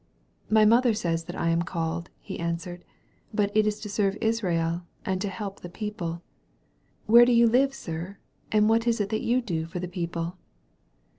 *'My 0.49 0.65
mother 0.65 0.95
says 0.95 1.25
that 1.25 1.35
I 1.35 1.49
am 1.49 1.61
called," 1.61 2.09
he 2.21 2.39
answered, 2.39 2.83
*'but 3.31 3.55
it 3.55 3.67
is 3.67 3.79
to 3.81 3.87
serve 3.87 4.17
Israel 4.19 4.81
and 5.05 5.21
to 5.21 5.29
help 5.29 5.59
the 5.59 5.69
people. 5.69 6.23
Where 7.05 7.23
do 7.23 7.31
you 7.31 7.45
live, 7.45 7.75
sir, 7.75 8.17
and 8.51 8.67
what 8.67 8.87
is 8.87 8.99
it 8.99 9.09
that 9.09 9.21
you 9.21 9.41
do 9.43 9.65
for 9.67 9.77
the 9.77 9.87
people?' 9.87 10.37